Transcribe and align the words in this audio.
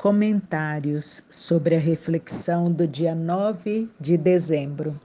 Comentários 0.00 1.22
sobre 1.30 1.76
a 1.76 1.78
reflexão 1.78 2.72
do 2.72 2.88
dia 2.88 3.14
9 3.14 3.86
de 4.00 4.16
dezembro. 4.16 4.98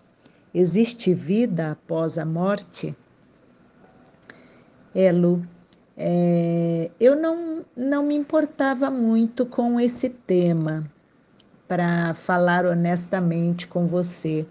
Existe 0.54 1.14
vida 1.14 1.72
após 1.72 2.18
a 2.18 2.26
morte? 2.26 2.96
Elo, 4.96 5.46
é, 5.98 6.90
eu 6.98 7.14
não, 7.14 7.66
não 7.76 8.04
me 8.04 8.16
importava 8.16 8.90
muito 8.90 9.46
com 9.46 9.78
esse 9.82 10.08
tema, 10.10 10.90
para 11.68 12.14
falar 12.14 12.66
honestamente 12.66 13.68
com 13.68 13.88
você. 13.88 14.46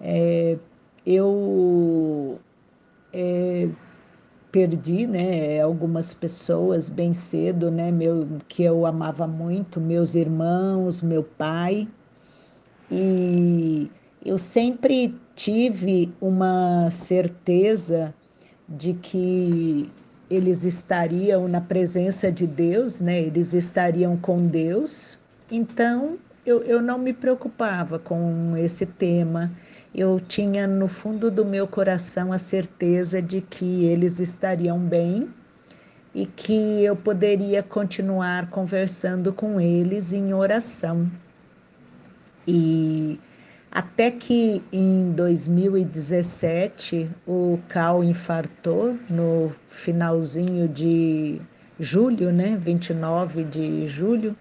É, 0.00 0.56
eu 1.04 2.38
é, 3.12 3.68
perdi, 4.50 5.06
né, 5.06 5.60
algumas 5.60 6.14
pessoas 6.14 6.88
bem 6.90 7.12
cedo, 7.12 7.70
né, 7.70 7.90
meu, 7.90 8.26
que 8.48 8.62
eu 8.62 8.86
amava 8.86 9.26
muito, 9.26 9.80
meus 9.80 10.14
irmãos, 10.14 11.02
meu 11.02 11.22
pai. 11.22 11.88
E 12.90 13.90
eu 14.24 14.38
sempre 14.38 15.14
tive 15.34 16.12
uma 16.20 16.90
certeza 16.90 18.14
de 18.68 18.94
que 18.94 19.90
eles 20.30 20.64
estariam 20.64 21.48
na 21.48 21.60
presença 21.60 22.30
de 22.30 22.46
Deus, 22.46 23.00
né? 23.00 23.20
Eles 23.20 23.54
estariam 23.54 24.16
com 24.16 24.46
Deus. 24.46 25.18
Então, 25.50 26.18
eu, 26.48 26.62
eu 26.62 26.80
não 26.80 26.98
me 26.98 27.12
preocupava 27.12 27.98
com 27.98 28.56
esse 28.56 28.86
tema. 28.86 29.52
Eu 29.94 30.18
tinha 30.18 30.66
no 30.66 30.88
fundo 30.88 31.30
do 31.30 31.44
meu 31.44 31.66
coração 31.66 32.32
a 32.32 32.38
certeza 32.38 33.20
de 33.20 33.42
que 33.42 33.84
eles 33.84 34.18
estariam 34.18 34.78
bem 34.78 35.28
e 36.14 36.24
que 36.24 36.82
eu 36.82 36.96
poderia 36.96 37.62
continuar 37.62 38.48
conversando 38.48 39.30
com 39.30 39.60
eles 39.60 40.14
em 40.14 40.32
oração. 40.32 41.10
E 42.46 43.20
até 43.70 44.10
que 44.10 44.62
em 44.72 45.12
2017 45.12 47.10
o 47.26 47.58
Cal 47.68 48.02
infartou 48.02 48.96
no 49.10 49.52
finalzinho 49.66 50.66
de 50.66 51.42
julho, 51.78 52.32
né, 52.32 52.56
29 52.58 53.44
de 53.44 53.86
julho, 53.86 54.34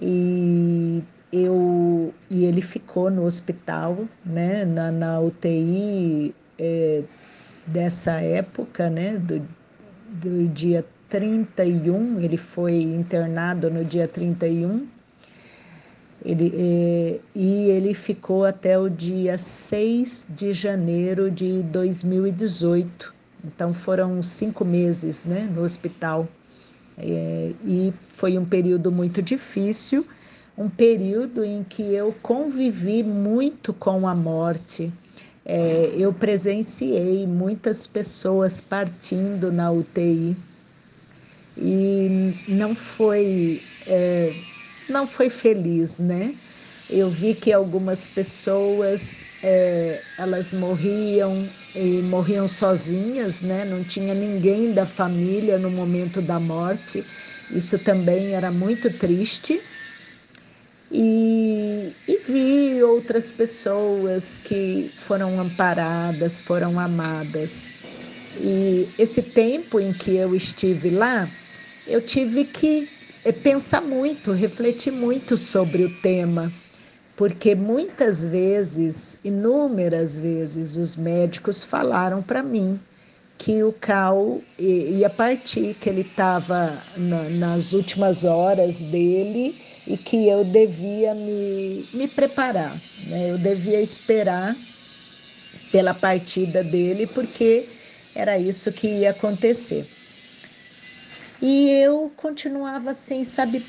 e 0.00 1.02
eu 1.32 2.12
e 2.30 2.44
ele 2.44 2.62
ficou 2.62 3.10
no 3.10 3.24
hospital, 3.24 4.04
né, 4.24 4.64
na, 4.64 4.90
na 4.90 5.20
UTI 5.20 6.34
é, 6.58 7.02
dessa 7.66 8.20
época, 8.20 8.88
né, 8.88 9.18
do, 9.18 9.42
do 10.08 10.48
dia 10.48 10.84
31, 11.08 12.20
ele 12.20 12.36
foi 12.36 12.80
internado 12.80 13.70
no 13.70 13.84
dia 13.84 14.08
31, 14.08 14.86
ele, 16.24 16.52
é, 16.54 17.20
e 17.34 17.68
ele 17.70 17.94
ficou 17.94 18.44
até 18.44 18.78
o 18.78 18.88
dia 18.88 19.38
6 19.38 20.26
de 20.30 20.52
janeiro 20.52 21.30
de 21.30 21.62
2018. 21.62 23.14
Então 23.44 23.72
foram 23.72 24.22
cinco 24.22 24.64
meses 24.64 25.24
né, 25.24 25.48
no 25.54 25.62
hospital. 25.62 26.28
É, 27.02 27.52
e 27.64 27.92
foi 28.08 28.38
um 28.38 28.44
período 28.44 28.92
muito 28.92 29.22
difícil 29.22 30.06
um 30.60 30.68
período 30.68 31.42
em 31.42 31.64
que 31.64 31.82
eu 31.94 32.12
convivi 32.20 33.02
muito 33.02 33.72
com 33.72 34.06
a 34.06 34.14
morte. 34.14 34.92
É, 35.44 35.94
eu 35.96 36.12
presenciei 36.12 37.26
muitas 37.26 37.86
pessoas 37.86 38.60
partindo 38.60 39.50
na 39.50 39.70
UTI 39.72 40.36
e 41.56 42.34
não 42.46 42.74
foi 42.74 43.62
é, 43.86 44.34
não 44.86 45.06
foi 45.06 45.30
feliz, 45.30 45.98
né? 45.98 46.34
Eu 46.92 47.08
vi 47.10 47.34
que 47.36 47.52
algumas 47.52 48.06
pessoas 48.06 49.30
é, 49.42 50.04
elas 50.16 50.52
morriam 50.52 51.54
e 51.74 52.02
morriam 52.02 52.48
sozinhas, 52.48 53.42
né? 53.42 53.64
Não 53.64 53.84
tinha 53.84 54.12
ninguém 54.14 54.72
da 54.74 54.84
família 54.86 55.58
no 55.58 55.70
momento 55.70 56.20
da 56.20 56.40
morte. 56.40 57.06
Isso 57.48 57.78
também 57.78 58.34
era 58.34 58.50
muito 58.50 58.90
triste 58.92 59.64
e, 60.90 61.96
e 62.06 62.18
vi 62.18 62.82
outras 62.82 63.30
pessoas 63.30 64.38
que 64.38 64.92
foram 64.96 65.38
amparadas, 65.38 66.40
foram 66.40 66.78
amadas. 66.78 67.72
E 68.34 68.94
esse 68.98 69.22
tempo 69.22 69.80
em 69.80 69.92
que 69.92 70.16
eu 70.16 70.34
estive 70.34 70.90
lá, 70.90 71.36
eu 71.86 72.00
tive 72.02 72.46
que 72.46 72.90
eh, 73.24 73.32
pensar 73.32 73.82
muito, 73.82 74.32
refletir 74.32 74.92
muito 74.92 75.36
sobre 75.36 75.84
o 75.84 75.90
tema, 75.90 76.54
porque 77.20 77.54
muitas 77.54 78.24
vezes, 78.24 79.20
inúmeras 79.22 80.18
vezes, 80.18 80.76
os 80.78 80.96
médicos 80.96 81.62
falaram 81.62 82.22
para 82.22 82.42
mim 82.42 82.80
que 83.36 83.62
o 83.62 83.74
Cal 83.74 84.42
ia 84.58 85.10
partir, 85.10 85.74
que 85.74 85.90
ele 85.90 86.00
estava 86.00 86.82
na, 86.96 87.28
nas 87.28 87.74
últimas 87.74 88.24
horas 88.24 88.80
dele 88.80 89.58
e 89.86 89.98
que 89.98 90.26
eu 90.30 90.42
devia 90.42 91.14
me, 91.14 91.86
me 91.92 92.08
preparar, 92.08 92.82
né? 92.96 93.28
eu 93.30 93.36
devia 93.36 93.82
esperar 93.82 94.58
pela 95.70 95.92
partida 95.94 96.62
dele, 96.64 97.06
porque 97.06 97.68
era 98.14 98.38
isso 98.38 98.72
que 98.72 98.86
ia 98.88 99.10
acontecer. 99.10 99.90
E 101.40 101.70
eu 101.70 102.10
continuava 102.16 102.90
assim, 102.90 103.24
sabe, 103.24 103.66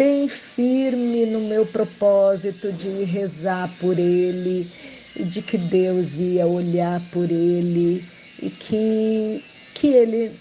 bem 0.00 0.26
firme 0.28 1.26
no 1.26 1.40
meu 1.40 1.66
propósito 1.66 2.72
de 2.72 3.04
rezar 3.04 3.70
por 3.78 3.98
ele 3.98 4.66
e 5.14 5.22
de 5.22 5.42
que 5.42 5.58
Deus 5.58 6.16
ia 6.16 6.46
olhar 6.46 6.98
por 7.12 7.30
ele 7.30 8.02
e 8.42 8.48
que, 8.48 9.42
que 9.74 9.88
ele 9.88 10.32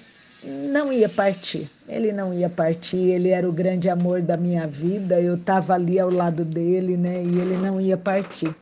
não 0.71 0.93
ia 0.93 1.09
partir. 1.09 1.69
Ele 1.89 2.13
não 2.13 2.33
ia 2.33 2.49
partir, 2.49 2.99
ele 2.99 3.31
era 3.31 3.49
o 3.49 3.51
grande 3.51 3.89
amor 3.89 4.21
da 4.21 4.37
minha 4.37 4.65
vida, 4.65 5.19
eu 5.19 5.35
estava 5.35 5.73
ali 5.73 5.99
ao 5.99 6.09
lado 6.09 6.45
dele, 6.45 6.95
né? 6.95 7.21
E 7.21 7.39
ele 7.39 7.57
não 7.57 7.81
ia 7.81 7.97
partir. 7.97 8.55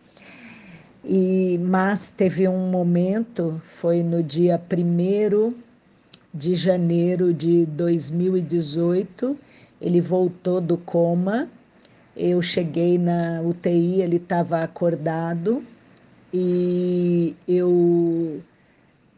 E, 1.06 1.60
mas 1.62 2.10
teve 2.10 2.48
um 2.48 2.72
momento, 2.72 3.62
foi 3.64 4.02
no 4.02 4.24
dia 4.24 4.60
1 4.60 5.54
de 6.34 6.56
janeiro 6.56 7.32
de 7.32 7.68
2018, 7.68 9.38
ele 9.82 10.02
voltou 10.02 10.60
do 10.60 10.78
coma, 10.78 11.48
eu 12.16 12.42
cheguei 12.42 12.98
na 12.98 13.42
UTI, 13.42 14.02
ele 14.02 14.18
estava 14.18 14.64
acordado 14.64 15.64
e 16.34 17.36
eu 17.48 18.42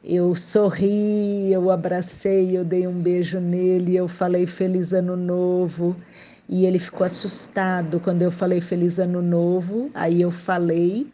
eu 0.04 0.34
sorri, 0.36 1.52
eu 1.52 1.70
abracei, 1.70 2.58
eu 2.58 2.64
dei 2.64 2.88
um 2.88 2.94
beijo 2.94 3.40
nele, 3.40 3.96
eu 3.98 4.08
falei 4.08 4.48
feliz 4.48 4.94
ano 4.94 5.16
novo. 5.18 5.96
E 6.48 6.66
ele 6.66 6.80
ficou 6.80 7.06
assustado 7.06 8.00
quando 8.00 8.22
eu 8.22 8.32
falei 8.32 8.62
feliz 8.62 8.98
ano 8.98 9.22
novo. 9.22 9.92
Aí 9.94 10.22
eu 10.22 10.32
falei, 10.32 11.06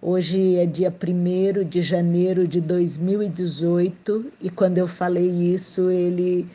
hoje 0.00 0.56
é 0.56 0.66
dia 0.66 0.90
1 0.90 1.64
de 1.68 1.82
janeiro 1.82 2.48
de 2.48 2.60
2018, 2.60 4.32
e 4.40 4.50
quando 4.50 4.78
eu 4.78 4.88
falei 4.88 5.28
isso, 5.28 5.90
ele, 5.90 6.46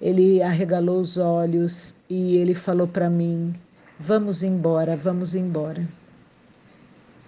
ele 0.00 0.42
arregalou 0.42 1.00
os 1.00 1.16
olhos 1.16 1.94
e 2.08 2.36
ele 2.36 2.54
falou 2.54 2.86
para 2.86 3.08
mim: 3.08 3.54
Vamos 3.98 4.42
embora, 4.42 4.96
vamos 4.96 5.34
embora. 5.34 5.86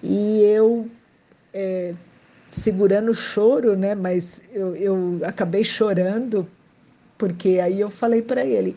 E 0.02 0.40
eu 0.42 0.88
é, 1.52 1.94
segurando 2.48 3.10
o 3.10 3.14
choro, 3.14 3.76
né? 3.76 3.94
Mas 3.94 4.42
eu, 4.52 4.74
eu 4.76 5.20
acabei 5.24 5.64
chorando, 5.64 6.46
porque 7.16 7.58
aí 7.62 7.80
eu 7.80 7.90
falei 7.90 8.22
para 8.22 8.44
ele: 8.44 8.76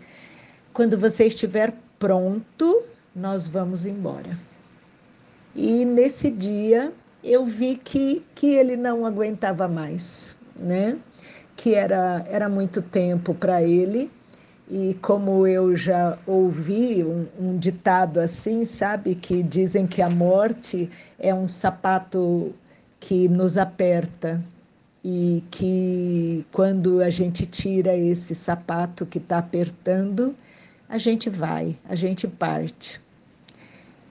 quando 0.73 0.97
você 0.97 1.25
estiver 1.25 1.73
pronto, 1.99 2.83
nós 3.15 3.47
vamos 3.47 3.85
embora. 3.85 4.37
E 5.55 5.83
nesse 5.85 6.31
dia 6.31 6.93
eu 7.23 7.45
vi 7.45 7.75
que, 7.75 8.25
que 8.33 8.47
ele 8.47 8.75
não 8.75 9.05
aguentava 9.05 9.67
mais, 9.67 10.35
né? 10.55 10.97
Que 11.61 11.75
era, 11.75 12.25
era 12.27 12.49
muito 12.49 12.81
tempo 12.81 13.35
para 13.35 13.61
ele. 13.61 14.09
E 14.67 14.97
como 14.99 15.45
eu 15.45 15.75
já 15.75 16.17
ouvi 16.25 17.03
um, 17.03 17.27
um, 17.39 17.55
ditado 17.55 18.19
assim, 18.19 18.65
sabe, 18.65 19.13
que 19.13 19.43
dizem 19.43 19.85
que 19.85 20.01
a 20.01 20.09
morte 20.09 20.89
é 21.19 21.31
um 21.35 21.47
sapato 21.47 22.51
que 22.99 23.27
nos 23.27 23.59
aperta 23.59 24.41
e 25.03 25.43
que 25.51 26.43
quando 26.51 26.99
a 26.99 27.11
gente 27.11 27.45
tira 27.45 27.95
esse 27.95 28.33
sapato 28.33 29.05
que 29.05 29.19
está 29.19 29.37
apertando, 29.37 30.35
a 30.89 30.97
gente 30.97 31.29
vai, 31.29 31.77
a 31.87 31.93
gente 31.93 32.27
parte. 32.27 32.99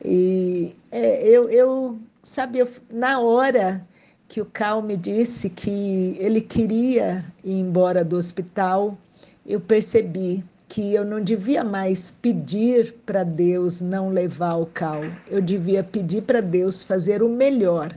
E 0.04 0.76
é, 0.92 1.26
eu, 1.26 1.50
eu, 1.50 1.98
sabe, 2.22 2.60
eu, 2.60 2.68
na 2.88 3.18
hora 3.18 3.84
que 4.30 4.40
o 4.40 4.46
Cal 4.46 4.80
me 4.80 4.96
disse 4.96 5.50
que 5.50 6.16
ele 6.20 6.40
queria 6.40 7.24
ir 7.42 7.58
embora 7.58 8.04
do 8.04 8.14
hospital, 8.14 8.96
eu 9.44 9.60
percebi 9.60 10.44
que 10.68 10.94
eu 10.94 11.04
não 11.04 11.20
devia 11.20 11.64
mais 11.64 12.12
pedir 12.12 12.94
para 13.04 13.24
Deus 13.24 13.80
não 13.80 14.08
levar 14.08 14.54
o 14.54 14.66
cal, 14.66 15.00
eu 15.28 15.42
devia 15.42 15.82
pedir 15.82 16.22
para 16.22 16.40
Deus 16.40 16.84
fazer 16.84 17.24
o 17.24 17.28
melhor. 17.28 17.92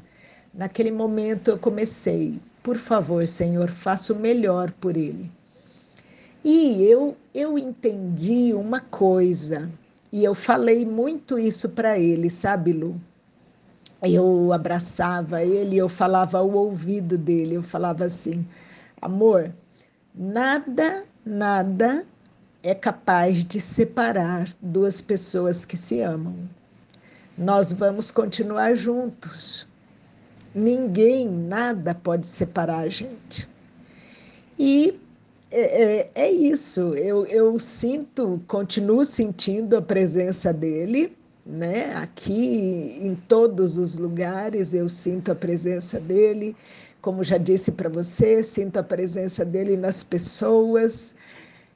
Naquele 0.51 0.89
momento 0.89 1.51
eu 1.51 1.57
comecei, 1.59 2.39
por 2.63 2.77
favor, 2.77 3.27
Senhor, 3.27 3.69
faça 3.69 4.11
o 4.11 4.19
melhor 4.19 4.71
por 4.81 4.97
ele. 4.97 5.29
E 6.43 6.81
eu, 6.81 7.15
eu 7.31 7.59
entendi 7.59 8.55
uma 8.55 8.79
coisa, 8.79 9.69
e 10.11 10.23
eu 10.23 10.33
falei 10.33 10.83
muito 10.83 11.37
isso 11.37 11.69
para 11.69 11.99
ele, 11.99 12.27
sabe, 12.27 12.73
Lu? 12.73 12.99
Eu 14.03 14.51
abraçava 14.51 15.43
ele, 15.43 15.77
eu 15.77 15.87
falava 15.87 16.37
ao 16.37 16.51
ouvido 16.51 17.17
dele, 17.17 17.55
eu 17.55 17.63
falava 17.63 18.03
assim: 18.03 18.45
amor, 19.01 19.53
nada, 20.13 21.05
nada 21.25 22.05
é 22.61 22.75
capaz 22.75 23.45
de 23.45 23.61
separar 23.61 24.49
duas 24.61 25.01
pessoas 25.01 25.63
que 25.63 25.77
se 25.77 26.01
amam. 26.01 26.35
Nós 27.37 27.71
vamos 27.71 28.11
continuar 28.11 28.75
juntos. 28.75 29.65
Ninguém, 30.53 31.27
nada 31.27 31.95
pode 31.95 32.27
separar 32.27 32.79
a 32.79 32.89
gente. 32.89 33.47
E 34.59 34.99
é, 35.49 35.83
é, 35.83 36.11
é 36.15 36.31
isso, 36.31 36.95
eu, 36.95 37.25
eu 37.25 37.59
sinto, 37.59 38.41
continuo 38.47 39.05
sentindo 39.05 39.77
a 39.77 39.81
presença 39.81 40.51
dele, 40.51 41.15
né? 41.45 41.93
Aqui 41.95 42.99
em 43.01 43.15
todos 43.15 43.77
os 43.77 43.95
lugares 43.95 44.73
eu 44.73 44.87
sinto 44.87 45.31
a 45.31 45.35
presença 45.35 45.99
dele. 45.99 46.55
Como 47.01 47.23
já 47.23 47.37
disse 47.37 47.71
para 47.73 47.89
você, 47.89 48.41
sinto 48.41 48.77
a 48.77 48.83
presença 48.83 49.43
dele 49.43 49.75
nas 49.75 50.03
pessoas 50.03 51.13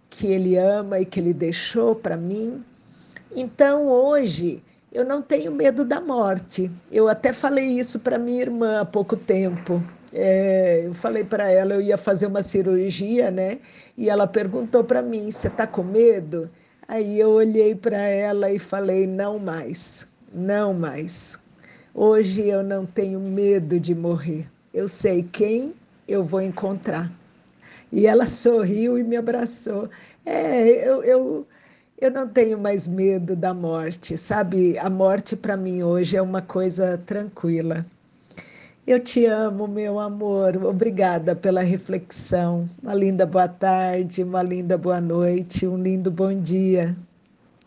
que 0.09 0.27
Ele 0.27 0.57
ama 0.57 0.99
e 0.99 1.05
que 1.05 1.19
Ele 1.19 1.33
deixou 1.33 1.95
para 1.95 2.15
mim. 2.15 2.63
Então, 3.35 3.87
hoje, 3.87 4.63
eu 4.91 5.03
não 5.03 5.21
tenho 5.21 5.51
medo 5.51 5.83
da 5.83 5.99
morte. 5.99 6.71
Eu 6.91 7.09
até 7.09 7.33
falei 7.33 7.65
isso 7.65 7.99
para 7.99 8.17
minha 8.17 8.41
irmã 8.41 8.79
há 8.79 8.85
pouco 8.85 9.17
tempo. 9.17 9.83
É, 10.13 10.83
eu 10.85 10.93
falei 10.93 11.25
para 11.25 11.51
ela, 11.51 11.73
eu 11.73 11.81
ia 11.81 11.97
fazer 11.97 12.25
uma 12.27 12.41
cirurgia, 12.41 13.29
né? 13.29 13.59
E 13.97 14.09
ela 14.09 14.25
perguntou 14.25 14.83
para 14.83 15.01
mim: 15.01 15.29
Você 15.29 15.47
está 15.47 15.67
com 15.67 15.83
medo? 15.83 16.49
Aí 16.87 17.19
eu 17.19 17.31
olhei 17.31 17.75
para 17.75 17.97
ela 17.97 18.51
e 18.51 18.57
falei: 18.59 19.05
Não 19.05 19.37
mais, 19.37 20.07
não 20.33 20.73
mais. 20.73 21.37
Hoje 21.93 22.47
eu 22.47 22.63
não 22.63 22.85
tenho 22.85 23.19
medo 23.19 23.79
de 23.79 23.93
morrer. 23.93 24.47
Eu 24.73 24.87
sei 24.87 25.23
quem 25.23 25.73
eu 26.07 26.23
vou 26.23 26.41
encontrar. 26.41 27.11
E 27.91 28.07
ela 28.07 28.25
sorriu 28.25 28.97
e 28.97 29.03
me 29.03 29.17
abraçou. 29.17 29.89
É, 30.25 30.87
eu, 30.87 31.03
eu, 31.03 31.47
eu 31.99 32.11
não 32.11 32.27
tenho 32.27 32.57
mais 32.57 32.87
medo 32.87 33.35
da 33.35 33.53
morte, 33.53 34.17
sabe? 34.17 34.77
A 34.77 34.89
morte 34.89 35.35
para 35.35 35.57
mim 35.57 35.83
hoje 35.83 36.15
é 36.15 36.21
uma 36.21 36.41
coisa 36.41 36.97
tranquila. 37.05 37.85
Eu 38.87 39.01
te 39.01 39.25
amo, 39.25 39.67
meu 39.67 39.99
amor. 39.99 40.55
Obrigada 40.63 41.35
pela 41.35 41.61
reflexão. 41.61 42.69
Uma 42.81 42.93
linda 42.93 43.25
boa 43.25 43.45
tarde, 43.45 44.23
uma 44.23 44.41
linda 44.41 44.77
boa 44.77 45.01
noite, 45.01 45.67
um 45.67 45.77
lindo 45.77 46.09
bom 46.09 46.33
dia. 46.41 46.95